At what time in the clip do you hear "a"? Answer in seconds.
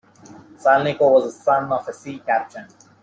1.87-1.93